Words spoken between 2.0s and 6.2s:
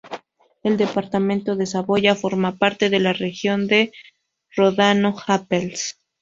forma parte de la región de Ródano-Alpes.